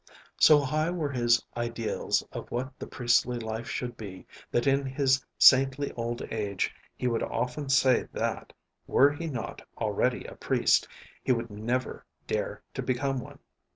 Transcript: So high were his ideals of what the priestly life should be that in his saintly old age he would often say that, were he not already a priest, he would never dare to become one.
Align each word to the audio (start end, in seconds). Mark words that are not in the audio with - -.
So 0.39 0.59
high 0.61 0.89
were 0.89 1.11
his 1.11 1.45
ideals 1.55 2.23
of 2.31 2.49
what 2.49 2.73
the 2.79 2.87
priestly 2.87 3.37
life 3.37 3.69
should 3.69 3.97
be 3.97 4.25
that 4.49 4.65
in 4.65 4.83
his 4.83 5.23
saintly 5.37 5.91
old 5.91 6.23
age 6.31 6.73
he 6.95 7.07
would 7.07 7.21
often 7.21 7.69
say 7.69 8.07
that, 8.13 8.51
were 8.87 9.11
he 9.11 9.27
not 9.27 9.61
already 9.77 10.23
a 10.25 10.33
priest, 10.33 10.87
he 11.23 11.31
would 11.31 11.51
never 11.51 12.03
dare 12.25 12.63
to 12.73 12.81
become 12.81 13.19
one. 13.19 13.37